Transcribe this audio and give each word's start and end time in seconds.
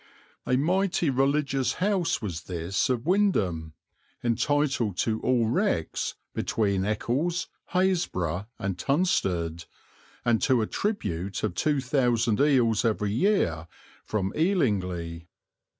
A 0.47 0.57
mighty 0.57 1.11
religious 1.11 1.73
house 1.73 2.23
was 2.23 2.45
this 2.45 2.89
of 2.89 3.05
Wymondham, 3.05 3.73
entitled 4.23 4.97
to 4.97 5.21
all 5.21 5.45
wrecks 5.45 6.15
between 6.33 6.83
Eccles, 6.83 7.49
Happisburgh, 7.71 8.47
and 8.57 8.79
Tunstead, 8.79 9.65
and 10.25 10.41
to 10.41 10.63
a 10.63 10.65
tribute 10.65 11.43
of 11.43 11.53
two 11.53 11.81
thousand 11.81 12.39
eels 12.41 12.83
every 12.83 13.11
year 13.11 13.67
from 14.03 14.33
Elingley. 14.35 15.27